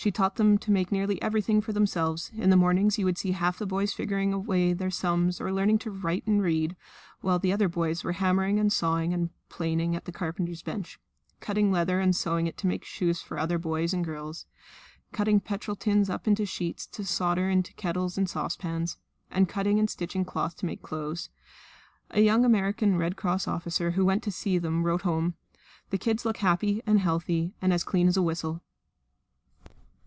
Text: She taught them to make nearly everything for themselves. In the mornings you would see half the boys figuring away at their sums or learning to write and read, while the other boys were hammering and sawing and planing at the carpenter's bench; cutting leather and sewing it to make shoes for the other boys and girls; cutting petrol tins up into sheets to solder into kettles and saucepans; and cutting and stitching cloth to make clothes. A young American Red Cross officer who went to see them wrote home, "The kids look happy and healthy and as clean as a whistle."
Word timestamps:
She 0.00 0.12
taught 0.12 0.36
them 0.36 0.58
to 0.58 0.70
make 0.70 0.92
nearly 0.92 1.20
everything 1.20 1.60
for 1.60 1.72
themselves. 1.72 2.30
In 2.32 2.50
the 2.50 2.56
mornings 2.56 2.98
you 3.00 3.04
would 3.04 3.18
see 3.18 3.32
half 3.32 3.58
the 3.58 3.66
boys 3.66 3.92
figuring 3.92 4.32
away 4.32 4.70
at 4.70 4.78
their 4.78 4.92
sums 4.92 5.40
or 5.40 5.52
learning 5.52 5.78
to 5.80 5.90
write 5.90 6.24
and 6.24 6.40
read, 6.40 6.76
while 7.20 7.40
the 7.40 7.52
other 7.52 7.68
boys 7.68 8.04
were 8.04 8.12
hammering 8.12 8.60
and 8.60 8.72
sawing 8.72 9.12
and 9.12 9.30
planing 9.48 9.96
at 9.96 10.04
the 10.04 10.12
carpenter's 10.12 10.62
bench; 10.62 11.00
cutting 11.40 11.72
leather 11.72 11.98
and 11.98 12.14
sewing 12.14 12.46
it 12.46 12.56
to 12.58 12.68
make 12.68 12.84
shoes 12.84 13.20
for 13.20 13.38
the 13.38 13.40
other 13.42 13.58
boys 13.58 13.92
and 13.92 14.04
girls; 14.04 14.46
cutting 15.10 15.40
petrol 15.40 15.74
tins 15.74 16.08
up 16.08 16.28
into 16.28 16.46
sheets 16.46 16.86
to 16.86 17.04
solder 17.04 17.50
into 17.50 17.74
kettles 17.74 18.16
and 18.16 18.30
saucepans; 18.30 18.98
and 19.32 19.48
cutting 19.48 19.80
and 19.80 19.90
stitching 19.90 20.24
cloth 20.24 20.54
to 20.56 20.64
make 20.66 20.80
clothes. 20.80 21.28
A 22.12 22.20
young 22.20 22.44
American 22.44 22.96
Red 22.96 23.16
Cross 23.16 23.48
officer 23.48 23.90
who 23.90 24.04
went 24.04 24.22
to 24.22 24.30
see 24.30 24.58
them 24.58 24.84
wrote 24.84 25.02
home, 25.02 25.34
"The 25.90 25.98
kids 25.98 26.24
look 26.24 26.36
happy 26.36 26.82
and 26.86 27.00
healthy 27.00 27.56
and 27.60 27.72
as 27.72 27.82
clean 27.82 28.06
as 28.06 28.16
a 28.16 28.22
whistle." 28.22 28.62